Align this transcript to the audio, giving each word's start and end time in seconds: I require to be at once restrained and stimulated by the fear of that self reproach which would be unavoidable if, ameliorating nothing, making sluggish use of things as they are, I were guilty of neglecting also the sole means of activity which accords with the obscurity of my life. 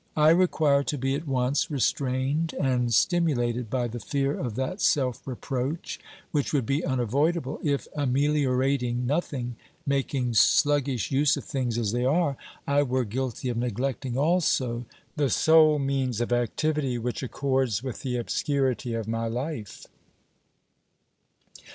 I 0.17 0.31
require 0.31 0.81
to 0.85 0.97
be 0.97 1.13
at 1.13 1.27
once 1.27 1.69
restrained 1.69 2.55
and 2.59 2.91
stimulated 2.91 3.69
by 3.69 3.87
the 3.87 3.99
fear 3.99 4.33
of 4.35 4.55
that 4.55 4.81
self 4.81 5.27
reproach 5.27 5.99
which 6.31 6.53
would 6.53 6.65
be 6.65 6.83
unavoidable 6.83 7.59
if, 7.61 7.87
ameliorating 7.95 9.05
nothing, 9.05 9.57
making 9.85 10.33
sluggish 10.33 11.11
use 11.11 11.37
of 11.37 11.43
things 11.43 11.77
as 11.77 11.91
they 11.91 12.03
are, 12.03 12.35
I 12.65 12.81
were 12.81 13.05
guilty 13.05 13.49
of 13.49 13.57
neglecting 13.57 14.17
also 14.17 14.87
the 15.17 15.29
sole 15.29 15.77
means 15.77 16.19
of 16.19 16.33
activity 16.33 16.97
which 16.97 17.21
accords 17.21 17.83
with 17.83 18.01
the 18.01 18.17
obscurity 18.17 18.95
of 18.95 19.07
my 19.07 19.27
life. 19.27 19.85